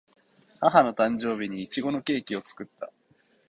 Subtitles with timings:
[0.59, 2.91] 母の誕生日にいちごのケーキを作った